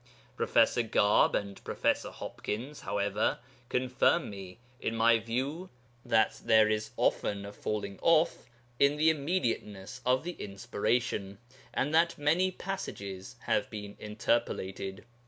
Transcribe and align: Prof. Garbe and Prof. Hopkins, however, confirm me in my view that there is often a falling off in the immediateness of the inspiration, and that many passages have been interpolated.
Prof. 0.35 0.53
Garbe 0.89 1.35
and 1.35 1.63
Prof. 1.63 2.01
Hopkins, 2.15 2.79
however, 2.81 3.37
confirm 3.69 4.31
me 4.31 4.57
in 4.79 4.95
my 4.95 5.19
view 5.19 5.69
that 6.03 6.41
there 6.43 6.67
is 6.67 6.89
often 6.97 7.45
a 7.45 7.53
falling 7.53 7.99
off 8.01 8.49
in 8.79 8.95
the 8.97 9.11
immediateness 9.11 10.01
of 10.03 10.23
the 10.23 10.35
inspiration, 10.39 11.37
and 11.71 11.93
that 11.93 12.17
many 12.17 12.49
passages 12.49 13.35
have 13.41 13.69
been 13.69 13.95
interpolated. 13.99 15.05